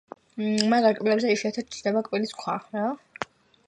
მაგარ 0.73 0.97
კბილებზე 1.01 1.31
იშვიათად 1.35 1.71
ჩნდება 1.77 2.05
კბილის 2.09 2.37
ქვა. 2.43 2.61